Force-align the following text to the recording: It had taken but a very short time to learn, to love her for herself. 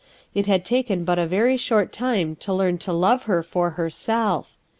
It 0.33 0.47
had 0.47 0.65
taken 0.65 1.03
but 1.03 1.19
a 1.19 1.27
very 1.27 1.55
short 1.57 1.91
time 1.91 2.35
to 2.37 2.51
learn, 2.51 2.79
to 2.79 2.91
love 2.91 3.25
her 3.25 3.43
for 3.43 3.77
herself. 3.77 4.57